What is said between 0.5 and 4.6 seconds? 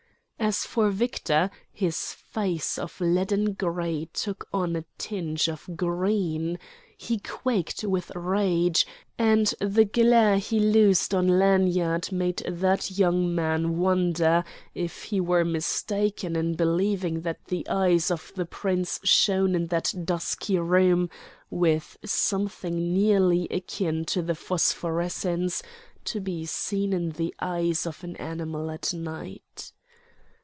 for Victor, his face of leaden gray took